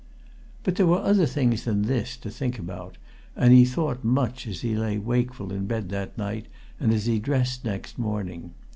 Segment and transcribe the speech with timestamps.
[0.63, 2.97] But there were other things than this to think about,
[3.35, 6.47] and he thought much as he lay wakeful in bed that night
[6.79, 8.55] and as he dressed next morning.